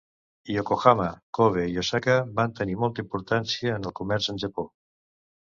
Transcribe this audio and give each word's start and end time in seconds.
Yokohama, 0.51 1.09
Kobe 1.39 1.65
i 1.73 1.77
Osaka 1.81 2.15
van 2.41 2.57
tenir 2.61 2.79
molta 2.81 3.05
importància 3.05 3.77
en 3.77 3.87
el 3.91 3.95
comerç 4.01 4.33
amb 4.35 4.45
Japó. 4.47 4.69